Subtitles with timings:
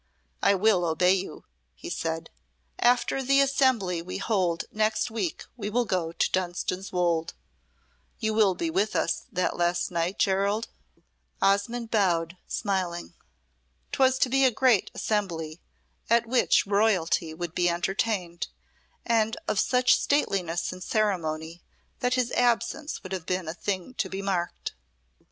[0.41, 1.45] "I will obey you,"
[1.75, 2.31] he said;
[2.79, 7.35] "after the assembly we hold next week we will go to Dunstan's Wolde.
[8.17, 10.69] You will be with us that last night, Gerald?"
[11.39, 13.13] Osmonde bowed, smiling.
[13.91, 15.61] 'Twas to be a great assembly,
[16.09, 18.47] at which Royalty would be entertained,
[19.05, 21.61] and of such stateliness and ceremony
[21.99, 24.73] that his absence would have been a thing to be marked.